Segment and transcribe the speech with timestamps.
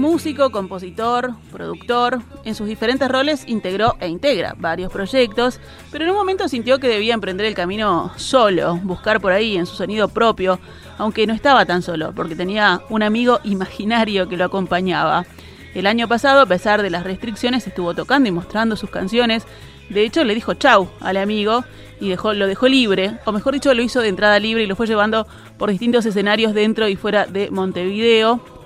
[0.00, 2.22] músico, compositor, productor.
[2.44, 5.60] En sus diferentes roles integró e integra varios proyectos,
[5.92, 9.66] pero en un momento sintió que debía emprender el camino solo, buscar por ahí en
[9.66, 10.58] su sonido propio,
[10.98, 15.26] aunque no estaba tan solo, porque tenía un amigo imaginario que lo acompañaba.
[15.74, 19.46] El año pasado, a pesar de las restricciones, estuvo tocando y mostrando sus canciones.
[19.88, 21.64] De hecho, le dijo chau al amigo
[22.00, 24.74] y dejó, lo dejó libre, o mejor dicho, lo hizo de entrada libre y lo
[24.74, 25.26] fue llevando
[25.58, 28.59] por distintos escenarios dentro y fuera de Montevideo.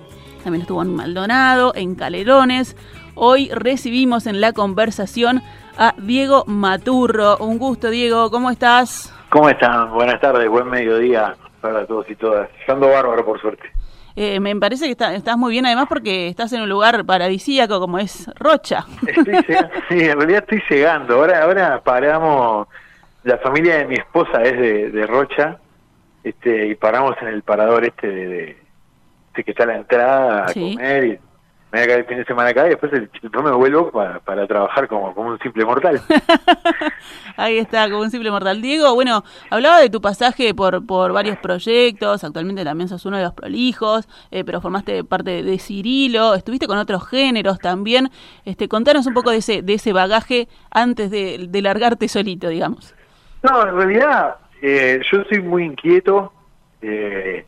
[0.45, 2.77] También estuvo en Maldonado, en Calerones.
[3.14, 5.41] Hoy recibimos en la conversación
[5.78, 7.39] a Diego Maturro.
[7.39, 9.11] Un gusto, Diego, ¿cómo estás?
[9.31, 9.91] ¿Cómo están?
[9.95, 12.50] Buenas tardes, buen mediodía para todos y todas.
[12.61, 13.70] Estando bárbaro, por suerte.
[14.17, 17.98] Eh, me parece que estás muy bien, además, porque estás en un lugar paradisíaco como
[17.98, 18.84] es Rocha.
[19.89, 21.15] sí, en realidad estoy llegando.
[21.15, 22.69] Ahora, ahora paramos.
[23.22, 25.59] La familia de mi esposa es de, Rocha,
[26.22, 28.63] este, y paramos en el parador este de
[29.42, 31.18] que está la entrada a comer y
[31.74, 34.86] me voy a quedar el fin de semana acá y después, me vuelvo para, trabajar
[34.86, 36.00] como, como un simple mortal.
[37.36, 38.62] Ahí está, como un simple mortal.
[38.62, 43.25] Diego, bueno, hablaba de tu pasaje por, por varios proyectos, actualmente también sos uno de
[43.25, 48.09] los prolijos, eh, pero formaste parte de Cirilo, estuviste con otros géneros también.
[48.44, 52.94] Este, contanos un poco de ese, de ese bagaje antes de, largarte solito, digamos.
[53.42, 56.32] No, en realidad eh, yo soy muy inquieto.
[56.80, 57.44] Eh,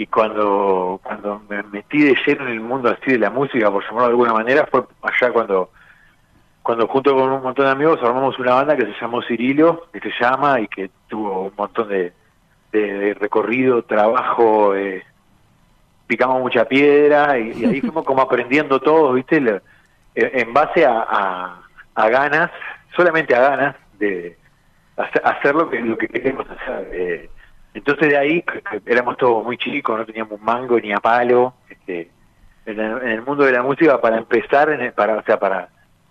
[0.00, 3.84] y cuando cuando me metí de lleno en el mundo así de la música, por
[3.84, 5.68] llamarlo de alguna manera, fue allá cuando
[6.62, 10.00] cuando junto con un montón de amigos formamos una banda que se llamó Cirilo, que
[10.00, 12.14] se llama y que tuvo un montón de,
[12.72, 15.04] de, recorrido, trabajo, eh,
[16.06, 19.36] picamos mucha piedra y, ahí fuimos como aprendiendo todo, ¿viste?
[20.14, 21.58] Eh, en base a,
[21.94, 22.50] a, ganas,
[22.96, 24.38] solamente a ganas de
[24.96, 26.88] hacer, lo que lo que queremos hacer.
[26.90, 27.30] Eh,
[27.74, 28.44] entonces de ahí
[28.86, 31.54] éramos todos muy chicos, no teníamos un mango ni a palo.
[31.68, 32.10] Este,
[32.66, 35.68] en, el, mundo de la música para empezar, en para, o sea, para,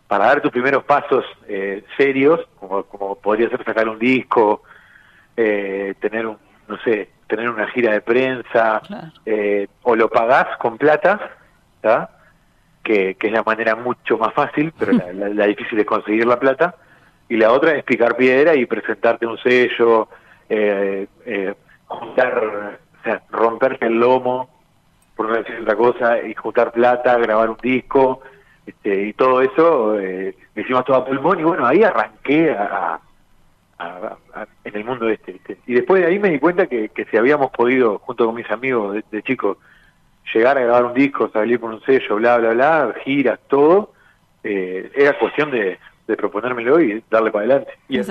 [0.07, 4.63] para dar tus primeros pasos eh, serios, como, como podría ser sacar un disco,
[5.35, 6.37] eh, tener un,
[6.67, 8.81] no sé, tener una gira de prensa,
[9.25, 11.29] eh, o lo pagás con plata,
[12.83, 16.39] que, que es la manera mucho más fácil, pero la, la difícil es conseguir la
[16.39, 16.75] plata,
[17.27, 20.09] y la otra es picar piedra y presentarte un sello,
[20.49, 21.53] eh, eh,
[21.85, 24.49] juntar, o sea, romperte el lomo,
[25.15, 28.21] por no decir otra cosa, y juntar plata, grabar un disco,
[28.65, 32.99] este, y todo eso, eh, me hicimos todo a pulmón, y bueno, ahí arranqué a,
[34.65, 37.49] en el mundo este, Y después de ahí me di cuenta que, que si habíamos
[37.51, 39.57] podido, junto con mis amigos de, de chicos,
[40.33, 43.93] llegar a grabar un disco, salir con un sello, bla, bla, bla, giras, todo,
[44.43, 47.73] eh, era cuestión de, de proponérmelo y darle para adelante.
[47.87, 48.03] Y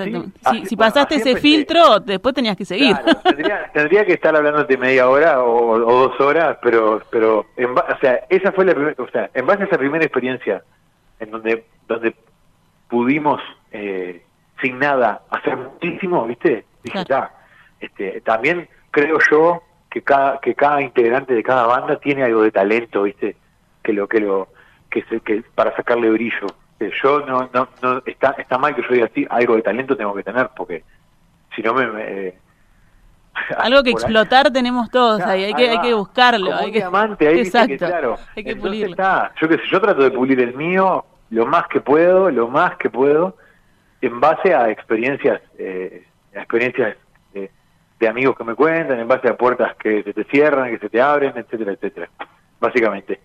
[0.65, 2.95] si pasaste ese filtro, después tenías que seguir.
[3.73, 8.53] tendría, que estar hablándote media hora o, dos horas, pero pero en, o sea, esa
[8.53, 10.63] fue la primera, o sea, en base a esa primera experiencia
[11.19, 12.15] en donde donde
[12.87, 14.23] pudimos eh,
[14.61, 16.63] sin nada hacer muchísimo, ¿viste?
[16.83, 17.31] Dije, ya,
[17.81, 22.51] este, también creo yo que cada que cada integrante de cada banda tiene algo de
[22.51, 23.35] talento, ¿viste?
[23.83, 24.47] Que lo que lo
[24.89, 26.47] que, se, que para sacarle brillo
[27.01, 30.13] yo no, no, no está, está mal que yo diga así, algo de talento tengo
[30.13, 30.83] que tener, porque
[31.55, 31.85] si no me...
[31.97, 32.37] Eh,
[33.57, 36.55] algo que explotar tenemos todos ahí, hay que, hay que buscarlo.
[36.55, 36.79] hay que...
[36.79, 37.77] diamante, ahí Exacto.
[37.77, 38.17] claro.
[38.35, 38.95] Hay que pulirlo.
[39.41, 42.75] yo que sé, yo trato de pulir el mío lo más que puedo, lo más
[42.77, 43.35] que puedo,
[44.01, 46.95] en base a experiencias, eh, experiencias
[47.33, 47.51] de,
[47.99, 50.89] de amigos que me cuentan, en base a puertas que se te cierran, que se
[50.89, 52.09] te abren, etcétera, etcétera.
[52.59, 53.19] Básicamente.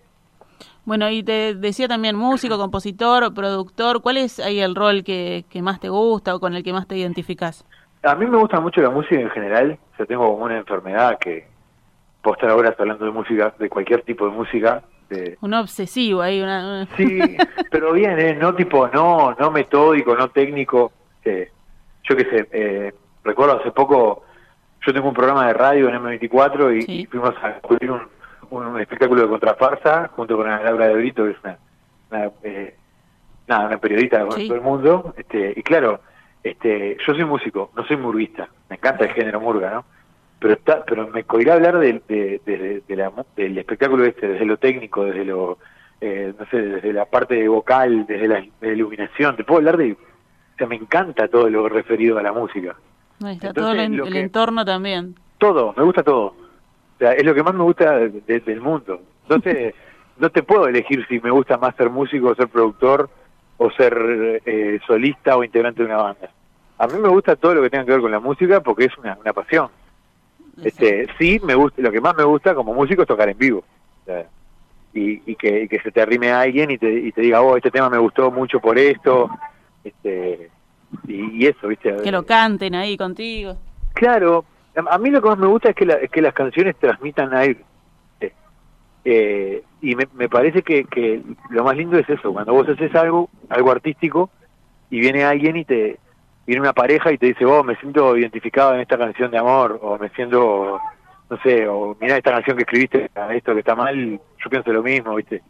[0.85, 5.79] Bueno, y te decía también músico, compositor, productor, ¿cuál es ahí el rol que, más
[5.79, 7.65] te gusta o con el que más te identificas?
[8.03, 11.47] A mí me gusta mucho la música en general, yo tengo como una enfermedad que
[12.21, 14.83] puedo estar ahora hablando de música, de cualquier tipo de música.
[15.09, 15.37] De...
[15.41, 16.85] Un obsesivo ahí, una...
[16.97, 17.19] Sí,
[17.71, 18.35] pero bien, ¿eh?
[18.35, 20.91] no tipo, no, no metódico, no técnico.
[21.23, 21.49] Eh,
[22.03, 22.93] yo qué sé, eh,
[23.23, 24.23] recuerdo hace poco,
[24.85, 28.01] yo tengo un programa de radio en M24 y, fuimos a descubrir un,
[28.49, 31.57] un espectáculo de contrafarsa junto con Laura de Brito, que es una,
[32.11, 32.75] una, eh,
[33.47, 35.13] una periodista de todo el mundo.
[35.17, 35.99] Este, y claro,
[36.43, 39.85] este, yo soy músico, no soy murguista, me encanta el género murga, ¿no?
[40.39, 44.57] Pero está, pero me coirá hablar de, de, de, la, del espectáculo este, desde lo
[44.57, 45.57] técnico, desde lo,
[46.01, 50.57] eh, no sé, desde la parte vocal, desde la, iluminación, te puedo hablar de, o
[50.57, 52.75] sea, me encanta todo lo referido a la música.
[53.25, 55.15] está todo el entorno también.
[55.37, 56.44] Todo, me gusta todo
[56.99, 59.01] es lo que más me gusta del mundo.
[59.23, 59.73] Entonces,
[60.17, 63.09] no te puedo elegir si me gusta más ser músico, ser productor,
[63.57, 66.29] o ser eh, solista o integrante de una banda.
[66.77, 68.97] A mí me gusta todo lo que tenga que ver con la música porque es
[68.97, 69.69] una, una pasión.
[70.61, 73.63] Este, sí, me gusta, lo que más me gusta como músico es tocar en vivo.
[74.93, 77.89] y, que, se te arrime a alguien y te, y te diga, oh, este tema
[77.89, 79.29] me gustó mucho por esto,
[79.83, 80.49] este,
[81.07, 81.95] y, eso, ¿viste?
[82.03, 83.57] Que lo canten ahí contigo.
[83.93, 87.63] Claro, a, mí lo que más me gusta es que, que las canciones transmitan aire.
[89.07, 92.93] Eh, y me, me parece que, que lo más lindo es eso, cuando vos haces
[92.95, 94.31] algo, algo artístico,
[94.89, 95.99] y viene alguien y te
[96.45, 99.79] viene una pareja y te dice, oh, me siento identificado en esta canción de amor,
[99.81, 100.79] o me siento,
[101.29, 104.83] no sé, o mira esta canción que escribiste, esto que está mal, yo pienso lo
[104.83, 105.41] mismo, ¿viste?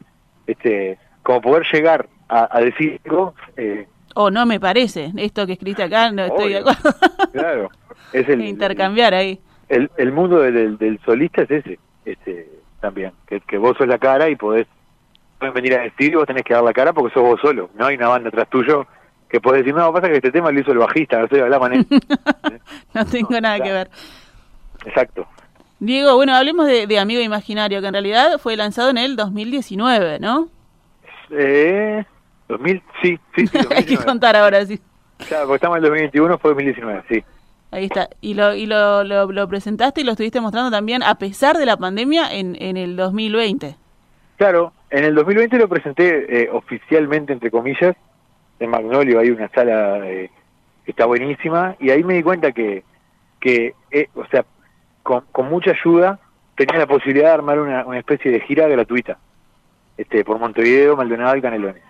[0.48, 3.36] Este, como poder llegar a, decir algo...
[3.58, 6.96] Eh, o no me parece, esto que escribiste acá, no estoy de acuerdo.
[7.36, 7.70] Claro,
[8.14, 8.42] es el...
[8.42, 9.40] Intercambiar ahí.
[9.68, 12.50] El, el mundo del, del, solista es ese, este
[12.80, 14.68] también, que, que vos sos la cara y podés
[15.38, 17.70] pueden venir a decir y vos tenés que dar la cara porque sos vos solo,
[17.76, 18.88] no hay una banda atrás tuyo
[19.30, 21.68] que puede decir, no, pasa que este tema lo hizo el bajista, no sé, hablaba
[21.68, 21.86] en
[22.94, 23.90] No tengo nada que ver.
[24.86, 25.28] Exacto.
[25.80, 30.48] Diego, bueno, hablemos de, Amigo Imaginario, que en realidad fue lanzado en el 2019, ¿no?
[31.32, 32.06] Eh,
[32.48, 34.80] 2000, sí, sí, sí Hay que contar ahora, sí.
[35.18, 37.24] Claro, porque estamos en el 2021, fue 2019, sí.
[37.72, 38.10] Ahí está.
[38.22, 41.78] Y lo, y lo, lo, presentaste y lo estuviste mostrando también, a pesar de la
[41.78, 43.76] pandemia, en, en el 2020.
[44.38, 47.96] Claro, en el 2020 lo presenté eh, oficialmente, entre comillas,
[48.60, 50.30] en Magnolio hay una sala eh,
[50.86, 52.84] que está buenísima y ahí me di cuenta que,
[53.40, 54.46] que eh, o sea,
[55.04, 56.20] con, con, mucha ayuda
[56.56, 59.18] tenía la posibilidad de armar una, una especie de gira gratuita
[59.98, 61.84] este por Montevideo, Maldonado y Canelones.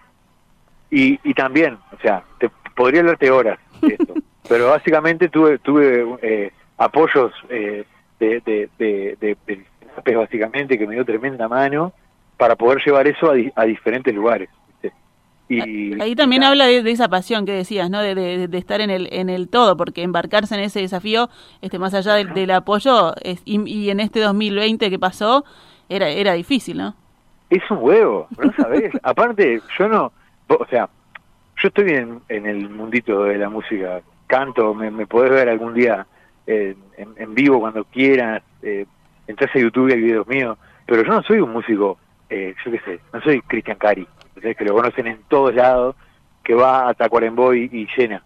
[0.91, 4.13] Y, y también, o sea, te podría hablarte horas de esto,
[4.49, 7.85] pero básicamente tuve tuve eh, apoyos eh,
[8.19, 9.37] de, de, de,
[10.05, 11.93] de, básicamente que me dio tremenda mano
[12.37, 14.49] para poder llevar eso a, a diferentes lugares.
[15.47, 18.01] Ahí también habla de, esa pasión que decías, ¿no?
[18.01, 21.29] De, estar en el, en el todo, porque embarcarse en ese desafío,
[21.61, 25.45] este, más allá del, apoyo, es, y, en este 2020 que pasó,
[25.87, 26.95] era, era difícil, ¿no?
[27.49, 28.91] Es un huevo, no sabés.
[29.03, 30.11] Aparte, yo no,
[30.47, 30.89] o sea,
[31.57, 35.73] yo estoy en, en el mundito de la música, canto, me, me podés ver algún
[35.73, 36.05] día
[36.47, 38.85] en, en, vivo cuando quieras, eh,
[39.27, 41.97] entras a YouTube y hay videos míos, pero yo no soy un músico,
[42.29, 44.07] eh, yo qué sé, no soy Cristian Cari
[44.53, 45.95] que lo conocen en todos lados,
[46.43, 48.21] que va a Tacuarembó y, llena.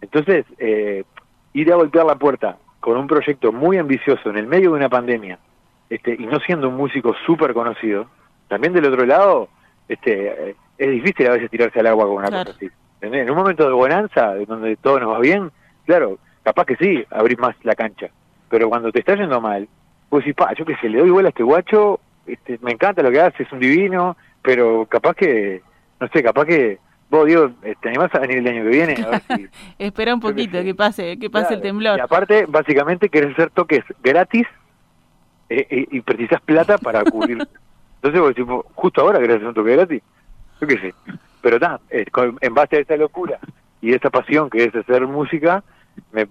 [0.00, 1.04] Entonces, eh,
[1.52, 4.88] ir a golpear la puerta con un proyecto muy ambicioso en el medio de una
[4.88, 5.38] pandemia,
[5.90, 8.06] este, y no siendo un músico súper conocido,
[8.48, 9.48] también del otro lado,
[9.88, 12.68] este, eh, es difícil a veces tirarse al agua con una cosa así.
[13.00, 15.50] En un momento de bonanza, donde todo nos va bien,
[15.84, 18.08] claro, capaz que sí, abrís más la cancha.
[18.48, 19.68] Pero cuando te está yendo mal,
[20.08, 23.02] pues si pa, yo qué sé, le doy igual a este guacho, este, me encanta
[23.02, 25.62] lo que hace, es un divino, pero capaz que,
[26.00, 26.78] no sé, capaz que
[27.10, 28.96] vos, Diego, eh, te animás a venir el año que viene.
[29.78, 31.98] Espera un poquito, que pase, que pase el temblor.
[31.98, 34.46] Y aparte, básicamente, querés hacer toques gratis
[35.48, 37.46] eh, eh, y precisas plata para cubrir.
[38.06, 40.02] Entonces, justo ahora querés hacer un toque gratis.
[40.60, 40.94] Yo qué sé.
[41.40, 43.38] Pero nada, en base a esa locura
[43.80, 45.62] y esa pasión que es hacer música,
[46.12, 46.26] me,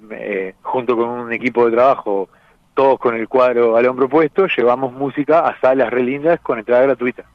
[0.62, 2.30] junto con un equipo de trabajo,
[2.74, 6.82] todos con el cuadro al hombro puesto, llevamos música a salas re lindas con entrada
[6.82, 7.26] gratuita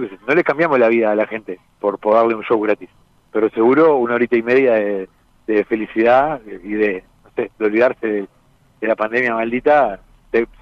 [0.00, 2.88] no le cambiamos la vida a la gente por, por darle un show gratis,
[3.32, 8.28] pero seguro una horita y media de, felicidad y de, no sé, de olvidarse de,
[8.80, 10.00] la pandemia maldita,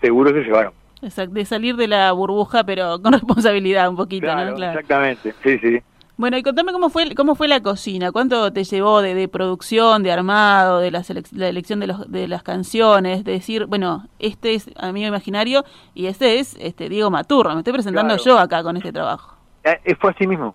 [0.01, 0.73] seguro se llevaron.
[1.03, 4.55] De salir de la burbuja, pero con responsabilidad un poquito, ¿no?
[4.55, 4.79] Claro.
[4.79, 5.83] Exactamente, sí, sí.
[6.17, 10.13] Bueno, y contame cómo fue cómo fue la cocina, cuánto te llevó de, producción, de
[10.13, 14.71] armado, de la, la elección de, los, de las canciones, de decir, bueno, este es
[14.77, 18.93] Amigo Imaginario y este es este Diego Maturro, me estoy presentando yo acá con este
[18.93, 19.35] trabajo.
[19.65, 20.55] Eh, fue así mismo.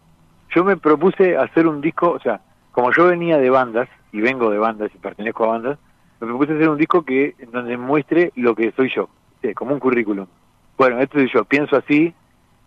[0.56, 2.40] Yo me propuse hacer un disco, o sea,
[2.72, 5.80] como yo venía de bandas y vengo de bandas y pertenezco a bandas,
[6.22, 9.10] me propuse hacer un disco que donde muestre lo que soy yo,
[9.54, 10.28] como un currículum.
[10.78, 12.14] Bueno, esto es yo, pienso así,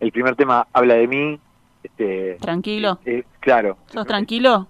[0.01, 1.41] el primer tema habla de mí,
[1.83, 2.99] este, ¿Tranquilo?
[3.05, 3.79] Eh, claro.
[3.87, 4.67] ¿Sos tranquilo?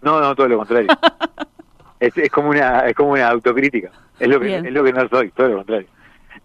[0.00, 0.88] No, no, todo lo contrario.
[2.00, 3.90] es, es, como una es como una autocrítica.
[4.18, 5.88] Es lo que es lo que no soy, todo lo contrario.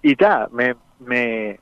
[0.02, 1.60] Y ta, me, me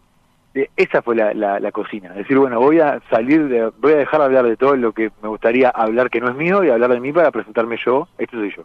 [0.77, 2.13] esa fue la, la, cocina.
[2.13, 5.11] Decir, bueno, voy a salir de, voy a dejar de hablar de todo lo que
[5.21, 8.07] me gustaría hablar que no es mío y hablar de mí para presentarme yo.
[8.17, 8.63] Esto soy yo.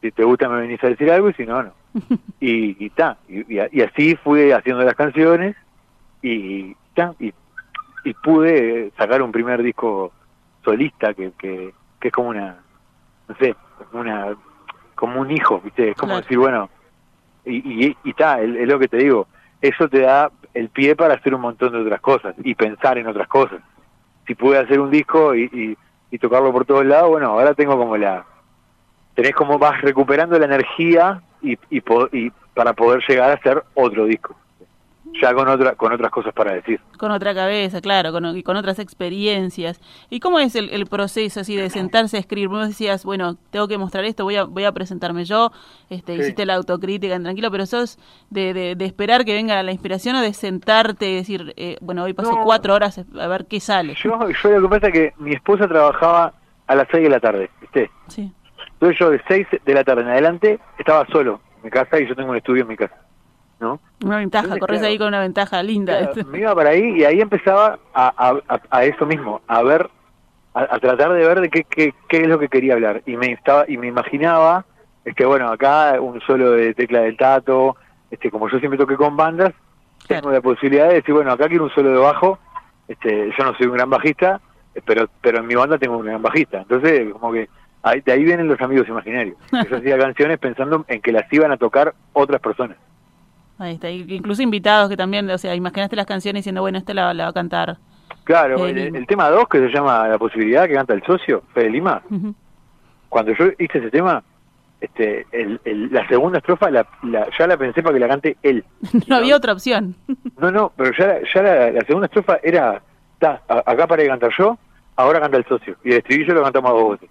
[0.00, 1.72] Si te gusta me venís a decir algo y si no, no.
[2.40, 5.56] y ta, y, y, así fui haciendo las canciones
[6.22, 7.32] y ta, y
[8.04, 10.12] y pude sacar un primer disco
[10.64, 12.56] solista que, que, que es como una,
[13.28, 13.54] no sé,
[13.92, 14.36] una
[14.94, 15.90] como un hijo, ¿viste?
[15.90, 16.68] Es como decir, bueno,
[17.44, 19.26] y y, y está, es lo que te digo,
[19.60, 23.06] eso te da el pie para hacer un montón de otras cosas y pensar en
[23.06, 23.60] otras cosas.
[24.26, 25.76] Si pude hacer un disco y,
[26.10, 28.26] y, tocarlo por todos lados, bueno, ahora tengo como la,
[29.14, 31.82] tenés como vas recuperando la energía y, y,
[32.12, 34.36] y para poder llegar a hacer otro disco.
[35.20, 36.80] ya con otra con otras cosas para decir.
[36.98, 39.80] Con otra cabeza, claro, con, y con otras experiencias.
[40.08, 42.48] ¿Y cómo es el, proceso así de sentarse a escribir?
[42.48, 45.52] Vos decías, bueno, tengo que mostrar esto, voy a voy a presentarme yo,
[45.88, 50.16] este, hiciste la autocrítica en tranquilo, pero sos de, de, esperar que venga la inspiración
[50.16, 53.94] o de sentarte y decir, eh, bueno, hoy paso cuatro horas a ver qué sale.
[53.94, 54.10] Yo,
[54.42, 56.34] yo lo que pasa es que mi esposa trabajaba
[56.66, 57.90] a las seis de la tarde, ¿viste?
[58.08, 58.32] Sí.
[58.80, 62.08] Entonces yo de seis de la tarde en adelante estaba solo en mi casa y
[62.08, 62.96] yo tengo un estudio en mi casa.
[63.60, 63.78] ¿no?
[64.02, 66.10] Una ventaja, corres ahí con una ventaja linda.
[66.26, 69.90] me iba para ahí y ahí empezaba a, a, eso mismo, a ver,
[70.54, 73.02] a, tratar de ver de qué, qué, qué, es lo que quería hablar.
[73.04, 74.64] Y me estaba y me imaginaba,
[75.04, 77.76] es que bueno, acá un solo de tecla del tato,
[78.10, 79.52] este como yo siempre toqué con bandas,
[80.08, 82.38] tengo la posibilidad de decir, bueno, acá quiero un solo de bajo,
[82.88, 84.40] este yo no soy un gran bajista,
[84.86, 86.62] pero pero en mi banda tengo un gran bajista.
[86.62, 87.50] Entonces, como que
[87.82, 89.36] ahí, de ahí vienen los amigos imaginarios.
[89.70, 92.76] Yo hacía canciones pensando en que las iban a tocar otras personas.
[93.58, 97.12] Ahí está, incluso invitados que también, o sea, imaginaste las canciones diciendo, bueno, este la,
[97.12, 97.76] va a cantar.
[98.24, 102.02] Claro, el, tema 2 que se llama La posibilidad que canta el socio, Fede Lima,
[103.10, 104.22] cuando yo hice ese tema,
[104.80, 105.26] este,
[105.90, 106.86] la segunda estrofa la,
[107.38, 108.64] ya la pensé para que la cante él.
[109.08, 109.94] no, había otra opción.
[110.38, 112.80] no, no, pero ya, ya la, segunda estrofa era,
[113.12, 114.58] está, acá para que cantar yo,
[114.96, 117.10] ahora canta el socio, y el estribillo lo cantamos a dos voces.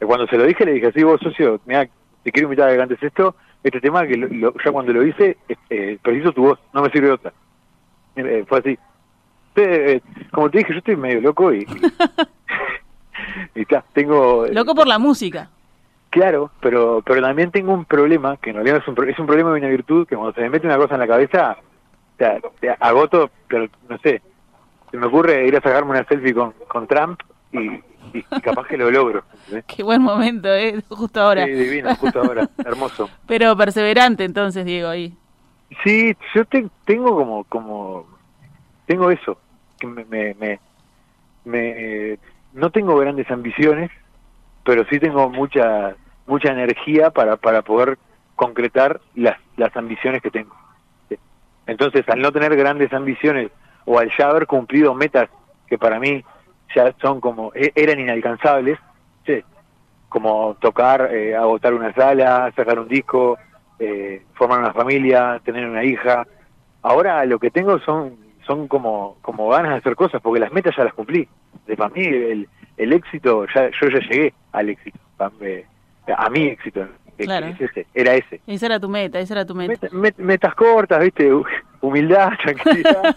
[0.00, 1.88] Cuando se lo dije, le dije, sí, vos socio, mira,
[2.22, 4.16] te quiero invitar a que cantes esto, este tema que
[4.64, 5.36] ya cuando lo hice,
[5.70, 7.32] eh, preciso tu voz, no me sirve otra.
[8.16, 8.78] Eh, fue así.
[9.56, 11.66] Eh, como te dije, yo estoy medio loco y...
[13.54, 14.46] y está, tengo...
[14.48, 15.48] Loco por la música.
[16.10, 19.56] Claro, pero pero también tengo un problema, que en realidad es un, es un problema
[19.56, 21.56] y una virtud, que cuando se me mete una cosa en la cabeza,
[22.16, 24.22] te agoto, pero no sé,
[24.94, 27.20] se me ocurre ir a sacarme una selfie con, con Trump
[27.50, 27.80] y,
[28.12, 29.24] y, capaz que lo logro.
[29.66, 30.82] Qué buen momento, ¿eh?
[30.88, 31.44] Justo ahora.
[31.44, 33.08] Sí, divino, justo ahora, hermoso.
[33.26, 35.16] Pero perseverante entonces, Diego, ahí.
[35.82, 36.44] Sí, yo
[36.84, 38.06] tengo como, como,
[38.86, 39.38] tengo eso,
[39.78, 40.60] que me, me,
[41.44, 42.18] me,
[42.52, 43.90] no tengo grandes ambiciones,
[44.64, 45.96] pero sí tengo mucha,
[46.26, 47.98] mucha energía para, para poder
[48.36, 50.54] concretar las, las ambiciones que tengo.
[51.66, 53.50] Entonces, al no tener grandes ambiciones
[53.84, 55.28] o al ya haber cumplido metas
[55.66, 56.24] que para mí
[56.74, 58.78] ya son como, e, eran inalcanzables,
[59.26, 59.42] sí,
[60.08, 63.36] como tocar, eh, agotar una sala, sacar un disco,
[63.78, 66.26] eh, formar una familia, tener una hija.
[66.82, 68.16] Ahora lo que tengo son
[68.46, 71.26] son como como ganas de hacer cosas, porque las metas ya las cumplí.
[71.66, 76.86] De para mí el, el éxito, ya yo ya llegué al éxito, a mi éxito.
[77.16, 77.46] Claro.
[77.46, 78.40] ese, era ese.
[78.46, 79.88] Esa era tu meta, esa era tu meta.
[80.18, 81.30] metas cortas, ¿viste?
[81.84, 83.16] Humildad, tranquilidad.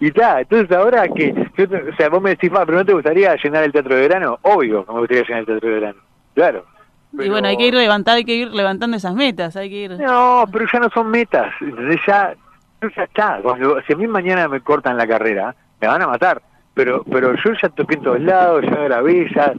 [0.00, 3.62] y tal, entonces ahora que, o sea, vos me decís, pero ¿no te gustaría llenar
[3.62, 4.38] el teatro de verano?
[4.42, 5.98] Obvio que me gustaría llenar el teatro de verano,
[6.34, 6.64] claro.
[7.12, 9.90] Y bueno, hay que ir levantando, hay que ir levantando esas metas, hay que ir...
[9.92, 12.34] No, pero ya no son metas, entonces ya,
[12.82, 13.40] ya está.
[13.86, 16.42] si a mí mañana me cortan la carrera, me van a matar,
[16.74, 19.54] pero pero yo ya toqué en todos lados, ya grabé, ya,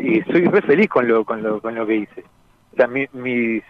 [0.00, 2.24] y, soy re feliz con lo, con lo, con lo que hice.
[2.72, 3.62] O sea, mis, mis,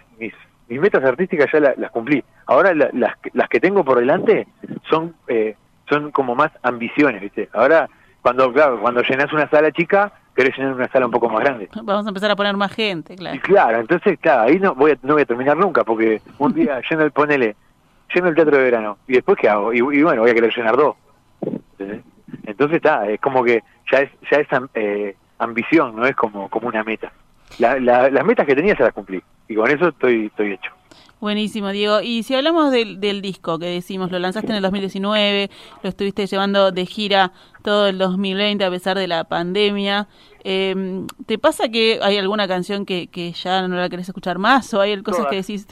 [0.68, 2.22] mis metas artísticas ya las cumplí.
[2.46, 4.46] Ahora las, las que tengo por delante
[4.88, 5.56] son eh,
[5.88, 7.48] son como más ambiciones, ¿viste?
[7.52, 7.88] Ahora,
[8.22, 11.68] cuando claro, cuando llenas una sala chica, querés llenar una sala un poco más grande.
[11.82, 13.36] Vamos a empezar a poner más gente, claro.
[13.36, 16.52] Y claro, entonces, claro, ahí no voy a, no voy a terminar nunca, porque un
[16.52, 17.56] día lleno el, ponele,
[18.14, 19.72] lleno el teatro de verano, y después, ¿qué hago?
[19.72, 20.96] Y, bueno, voy a querer llenar dos.
[22.44, 26.68] Entonces, está, es como que ya es, ya es eh, ambición, no es como, como
[26.68, 27.12] una meta.
[27.58, 30.72] Las metas que tenía se las cumplí, y con eso estoy, estoy hecho.
[31.20, 32.00] Buenísimo, Diego.
[32.00, 35.50] Y si hablamos del, del, disco que decimos, lo lanzaste en el 2019,
[35.82, 37.32] lo estuviste llevando de gira
[37.64, 40.06] todo el 2020 a pesar de la pandemia.
[40.44, 44.72] Eh, ¿Te pasa que hay alguna canción que, que ya no la querés escuchar más
[44.74, 45.66] o hay cosas que decís?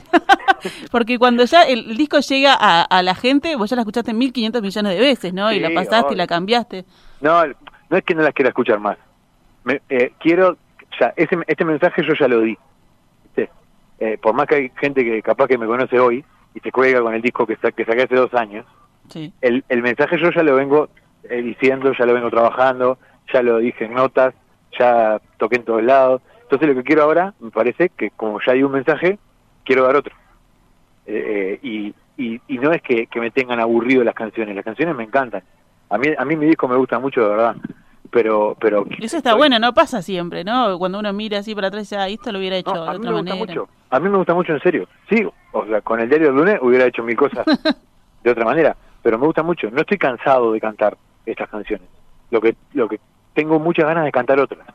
[0.90, 4.60] Porque cuando ya el, disco llega a, a, la gente, vos ya la escuchaste 1.500
[4.62, 5.52] millones de veces, ¿no?
[5.52, 6.84] y la pasaste y la cambiaste.
[7.20, 7.46] No,
[7.88, 8.98] no es que no la quiera escuchar más.
[9.62, 10.56] Me, eh, quiero,
[11.00, 12.58] ya, ese, este mensaje yo ya lo di
[13.98, 16.24] eh, por más que hay gente que capaz que me conoce hoy
[16.54, 18.66] y se cuelga con el disco que, que saqué hace dos años,
[19.40, 20.88] el, el mensaje yo ya lo vengo
[21.24, 22.98] eh, diciendo, ya lo vengo trabajando,
[23.32, 24.34] ya lo dije en notas,
[24.78, 26.22] ya toqué en todos lados.
[26.42, 29.18] Entonces lo que quiero ahora, me parece que como ya hay un mensaje,
[29.64, 30.14] quiero dar otro.
[31.06, 34.94] Eh, y, y, y, no es que, que me tengan aburrido las canciones, las canciones
[34.96, 35.42] me encantan.
[35.88, 37.56] A mí, a mí mi disco me gusta mucho, de verdad
[38.10, 41.82] pero pero eso está bueno no pasa siempre no cuando uno mira así para atrás
[41.82, 43.68] y dice ah, esto lo hubiera hecho de otra manera mucho.
[43.90, 44.88] a mí me gusta mucho en serio.
[45.08, 47.44] Sí o sea con el diario del lunes hubiera hecho mil cosas
[48.24, 49.70] de otra manera pero me gusta mucho.
[49.70, 51.88] No estoy cansado de cantar estas canciones.
[52.32, 52.98] Lo que lo que
[53.34, 54.66] tengo muchas ganas de cantar otras.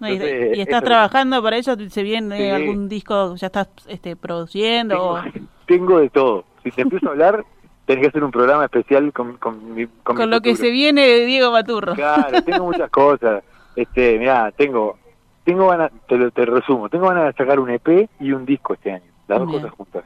[0.00, 5.98] Y, estás trabajando para ello se viene algún disco ya estás este produciendo tengo, tengo
[6.00, 6.44] de todo.
[6.64, 7.44] Si te empiezo a hablar
[7.86, 11.26] tenés que hacer un programa especial con, con, mi, con, lo que se viene de
[11.26, 11.94] Diego Maturro.
[11.94, 13.42] Claro, tengo muchas cosas.
[13.74, 14.98] Este, mira, tengo,
[15.44, 18.92] tengo ganas, te, te resumo, tengo ganas de sacar un EP y un disco este
[18.92, 20.04] año, las dos cosas juntas.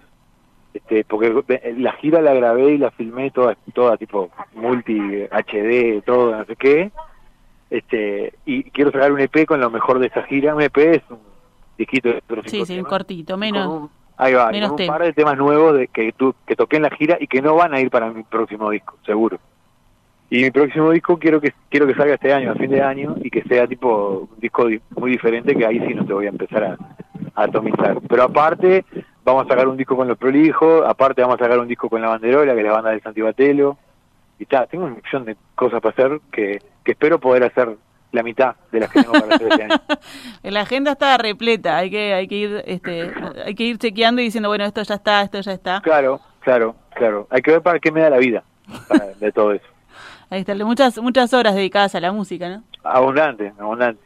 [0.72, 1.42] Este, porque
[1.78, 6.56] la gira la grabé y la filmé toda, toda tipo multi HD, todo, no sé
[6.56, 6.90] qué.
[7.70, 10.54] Este, y quiero sacar un EP con lo mejor de esa gira.
[10.54, 11.18] Un EP es un
[11.78, 13.90] disquito de Sí, sí, un cortito, menos.
[14.16, 17.16] Ahí va, un par de temas nuevos de que, tu, que toqué en la gira
[17.20, 19.38] y que no van a ir para mi próximo disco, seguro.
[20.28, 23.14] Y mi próximo disco quiero que quiero que salga este año, a fin de año,
[23.22, 26.30] y que sea tipo un disco muy diferente, que ahí sí no te voy a
[26.30, 26.78] empezar a,
[27.36, 27.98] atomizar.
[28.08, 28.84] Pero aparte,
[29.24, 32.00] vamos a sacar un disco con los prolijos, aparte vamos a sacar un disco con
[32.00, 33.76] la banderola, que es la banda del Santibatelo.
[34.38, 37.76] Y está, tengo una millón de cosas para hacer que, que espero poder hacer
[38.16, 39.74] la mitad de las que tengo para hacer este año.
[40.42, 43.12] la agenda está repleta, hay que hay que ir este
[43.44, 45.80] hay que ir chequeando y diciendo, bueno, esto ya está, esto ya está.
[45.82, 47.28] Claro, claro, claro.
[47.30, 48.42] Hay que ver para qué me da la vida
[49.20, 49.66] de todo eso.
[50.30, 52.64] Ahí está, muchas muchas horas dedicadas a la música, ¿no?
[52.82, 54.02] Abundante, abundante.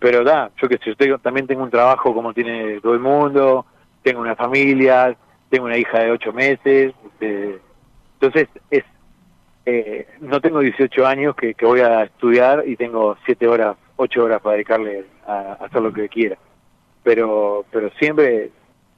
[0.00, 3.66] Pero da, yo que sé, yo también tengo un trabajo como tiene todo el mundo,
[4.02, 5.14] tengo una familia,
[5.50, 7.60] tengo una hija de ocho meses, este,
[8.14, 8.84] entonces es
[9.70, 14.24] eh, no tengo 18 años que, que, voy a estudiar y tengo 7 horas, 8
[14.24, 16.36] horas para dedicarle a, hacer lo que quiera.
[17.02, 18.50] Pero, pero siempre,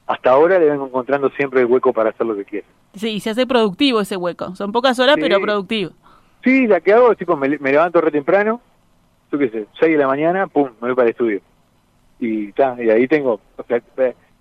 [0.07, 2.67] hasta ahora le vengo encontrando siempre el hueco para hacer lo que quiera.
[2.95, 4.55] Sí, y se hace productivo ese hueco.
[4.55, 5.91] Son pocas horas, pero productivo.
[6.43, 8.59] Sí, la que hago es tipo, me, levanto re temprano,
[9.29, 11.41] tú qué sé, 6 de la mañana, pum, me voy para el estudio.
[12.19, 13.81] Y, ta, y ahí tengo, o sea,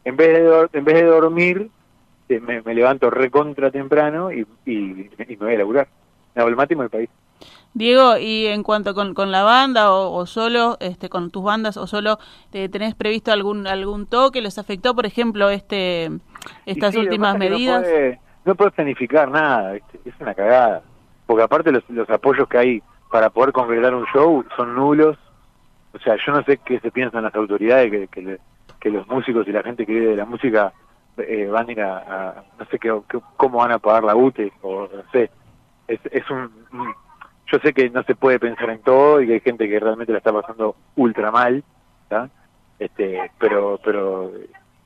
[0.05, 1.71] en vez de, en vez de dormir,
[2.29, 5.89] eh, me, me levanto recontra temprano y, y, y me voy a laburar
[6.35, 7.11] emblemático del país.
[7.75, 11.87] Diego, y en cuanto con, con la banda o, solo, este, con tus bandas o
[11.87, 12.19] solo,
[12.51, 14.43] ¿te ¿tenés previsto algún algún toque?
[14.43, 16.11] ¿Les afectó, por ejemplo, este
[16.67, 17.87] estas últimas medidas?
[18.45, 20.83] No puedes, planificar nada, es una cagada.
[21.27, 25.17] Porque aparte los, los apoyos que hay para poder concretar un show son nulos.
[25.95, 28.39] O sea, yo no sé qué se piensan las autoridades, que, que,
[28.81, 30.73] que los músicos y la gente que vive de la música
[31.17, 33.01] eh, van a ir a, no sé qué,
[33.37, 35.31] cómo van a pagar la UTE, o no sé
[35.89, 36.51] es, es un,
[37.47, 40.13] yo sé que no se puede pensar en todo y que hay gente que realmente
[40.13, 41.63] la está pasando ultra mal,
[42.79, 44.33] este, pero pero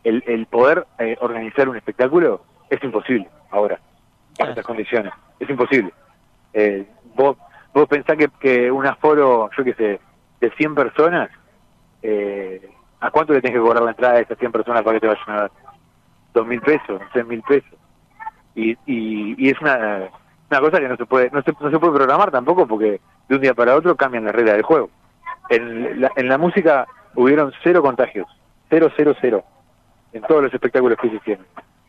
[0.04, 3.78] el, el poder eh, organizar un espectáculo es imposible ahora,
[4.38, 5.92] en estas condiciones, es imposible.
[6.52, 7.36] Eh, vos,
[7.72, 10.00] vos pensás que, que un aforo, yo qué sé,
[10.40, 11.30] de 100 personas,
[12.02, 12.68] eh,
[13.00, 15.06] ¿a cuánto le tenés que cobrar la entrada a esas 100 personas para que te
[15.06, 15.50] vayan a dar?
[16.34, 17.00] ¿2 mil pesos?
[17.12, 17.78] ¿3 mil pesos?
[18.54, 20.08] Y, y, y es una
[20.50, 23.34] una cosa que no se puede no se, no se puede programar tampoco porque de
[23.34, 24.90] un día para otro cambian las reglas del juego.
[25.48, 28.26] En la, en la música hubieron cero contagios,
[28.68, 29.44] cero, cero, cero,
[30.12, 31.46] en todos los espectáculos que se hicieron.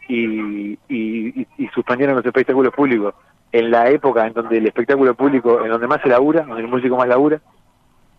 [0.09, 3.13] Y, y, y, suspendieron los espectáculos públicos
[3.51, 6.69] en la época en donde el espectáculo público, en donde más se labura, donde el
[6.69, 7.41] músico más labura.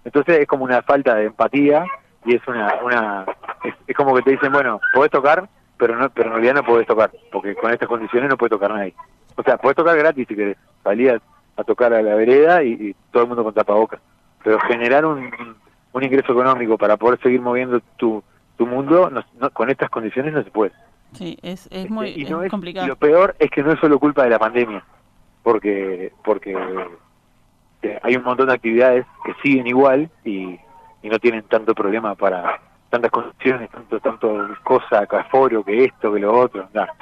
[0.05, 1.87] Entonces es como una falta de empatía
[2.25, 3.27] y es una, una
[3.65, 5.49] es, como que te dicen, bueno, podés tocar,
[5.79, 8.73] pero no, pero en realidad no podés tocar, porque con estas condiciones no puede tocar
[8.73, 8.95] nadie.
[9.39, 10.57] O sea, puedes tocar gratis si querés.
[10.83, 11.23] Salías
[11.57, 14.01] a tocar a la vereda y, todo el mundo con tapabocas.
[14.43, 15.31] Pero generar un,
[15.93, 18.23] un, ingreso económico para poder seguir moviendo tu,
[18.57, 19.11] tu mundo,
[19.53, 20.73] con estas condiciones no se puede.
[21.13, 22.87] Sí, es, es muy complicado.
[22.87, 24.85] Y lo peor es que no es solo culpa de la pandemia,
[25.45, 26.57] porque porque
[27.83, 30.59] eh, hay un montón de actividades que siguen igual y,
[31.03, 36.21] y no tienen tanto problema para tantas condiciones, tanto tanto cosa, aforo, que esto, que
[36.21, 36.69] lo otro.
[36.75, 36.95] Nada.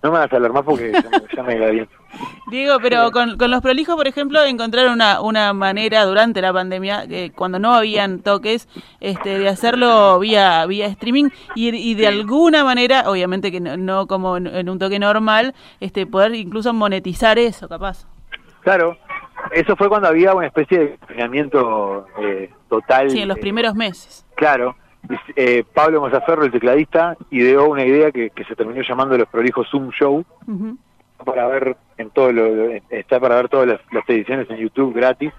[0.00, 0.92] No me vas a hablar más porque
[1.34, 1.88] ya, me da bien.
[2.50, 7.04] Digo, pero con, con, los prolijos, por ejemplo, encontraron una, una manera durante la pandemia,
[7.10, 8.68] eh, cuando no habían toques,
[9.00, 14.36] este, de hacerlo vía vía streaming y, y de alguna manera, obviamente que no, como
[14.36, 18.06] en, un toque normal, este, poder incluso monetizar eso, capaz.
[18.60, 18.96] Claro,
[19.50, 23.10] eso fue cuando había una especie de confinamiento eh, total.
[23.10, 24.24] Sí, en los primeros meses.
[24.36, 24.76] Claro,
[25.36, 29.90] eh, Pablo Mazaferro, el tecladista, ideó una idea que, se terminó llamando los prolijos Zoom
[29.90, 30.24] Show,
[31.24, 35.32] para ver en todo lo, está para ver todas las, ediciones en YouTube gratis.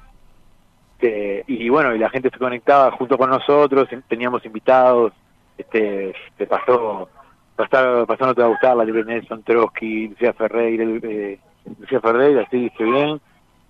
[1.01, 5.13] y bueno, y la gente se conectaba junto con nosotros, teníamos invitados,
[5.57, 7.09] este, te pasó,
[7.55, 11.39] pasó, pasó no te va a gustar, la libre Nelson Trotsky, Lucía Ferreira, eh,
[11.79, 13.21] Lucía Ferreira, sí, estoy bien,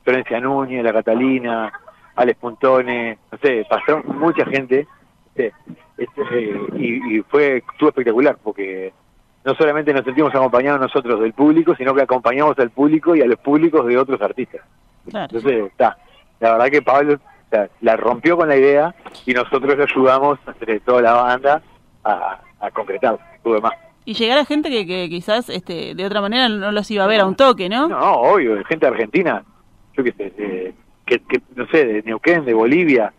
[0.04, 1.74] Florencia Núñez, La Catalina,
[2.16, 4.88] Alex Puntone, no sé, pasó mucha gente
[5.40, 5.54] este,
[6.00, 6.22] este,
[6.78, 8.94] y, fue estuvo espectacular porque
[9.46, 13.26] no solamente nos sentimos acompañados nosotros del público, sino que acompañamos al público y a
[13.26, 14.62] los públicos de otros artistas.
[15.06, 15.98] Entonces, está.
[16.40, 17.20] La verdad que Pablo
[17.82, 21.62] la rompió con la idea y nosotros le ayudamos entre toda la banda
[22.04, 23.18] a, a concretar.
[23.44, 23.74] Tuve más.
[24.06, 27.08] Y llegar a gente que, que quizás este, de otra manera no los iba a
[27.08, 27.88] ver a un toque, ¿no?
[27.88, 29.44] No, obvio, gente argentina,
[29.96, 30.74] yo qué sé,
[31.06, 33.14] que, que, no sé, de Neuquén, de Bolivia,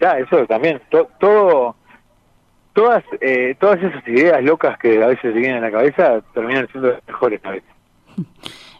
[0.00, 0.80] está, eso también,
[1.20, 1.76] todo,
[2.72, 6.66] todas, eh, todas esas ideas locas que a veces se vienen a la cabeza terminan
[6.68, 7.70] siendo las mejores a veces.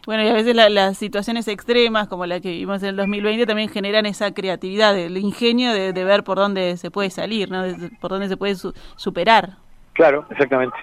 [0.03, 3.69] Bueno, y a veces las situaciones extremas, como la que vimos en el 2020, también
[3.69, 7.63] generan esa creatividad, el ingenio de, ver por dónde se puede salir, ¿no?
[7.99, 8.55] por dónde se puede
[8.95, 9.57] superar.
[9.93, 10.75] Claro, exactamente.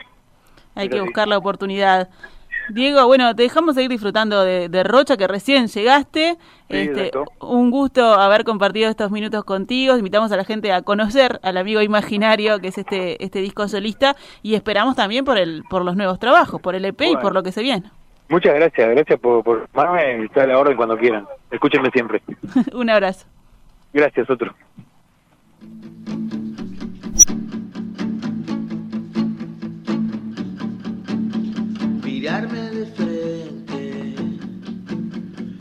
[0.77, 2.11] Hay que buscar la oportunidad.
[2.70, 6.37] Diego, bueno, te dejamos seguir disfrutando de, Rocha, que recién llegaste.
[6.68, 9.96] este, un gusto haber compartido estos minutos contigo.
[9.96, 14.16] Invitamos a la gente a conocer al amigo imaginario, que es este, este disco solista,
[14.42, 17.42] y esperamos también por, el, por los nuevos trabajos, por el EP y por lo
[17.42, 17.90] que se viene.
[18.28, 20.24] Muchas gracias, gracias por, por llamarme.
[20.24, 21.26] Está a la orden cuando quieran.
[21.50, 22.22] Escúchenme siempre.
[22.74, 23.26] Un abrazo.
[23.92, 24.54] Gracias, otro.
[32.20, 34.16] Mirarme de frente,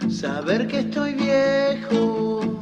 [0.09, 2.59] saber que estoy viejo.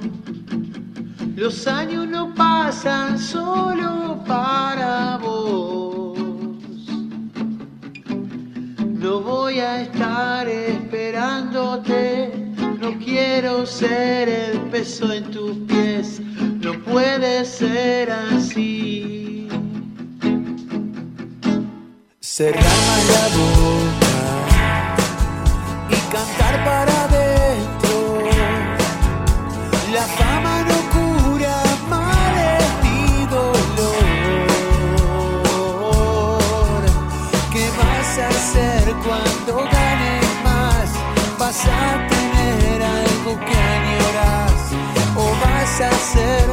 [1.38, 6.20] Los años no pasan solo para vos.
[8.86, 12.34] No voy a estar esperándote,
[12.82, 16.20] no quiero ser el peso en tus pies,
[16.60, 19.15] no puede ser así.
[22.38, 24.16] Cerrar la boca
[25.90, 27.98] y cantar para adentro.
[29.94, 31.58] La fama no cura
[31.90, 34.04] males ni dolor.
[37.54, 38.84] ¿Qué vas a hacer?
[39.06, 40.88] cuando ganes más
[41.40, 44.60] vas a tener algo que añoras
[45.16, 46.46] o vas a ser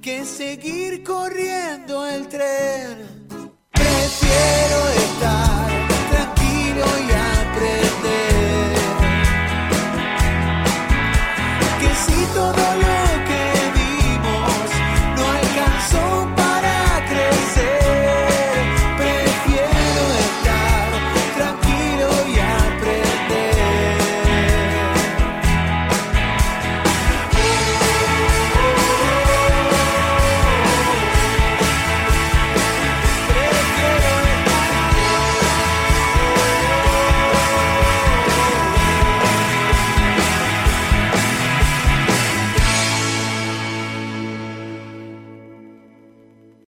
[0.00, 3.28] que seguir corriendo el tren.
[3.70, 5.49] Prefiero estar.